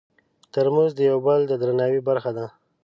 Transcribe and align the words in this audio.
ترموز 0.53 0.91
د 0.95 0.99
یو 1.09 1.17
بل 1.25 1.39
د 1.47 1.53
درناوي 1.61 2.01
برخه 2.09 2.31
ده. 2.37 2.45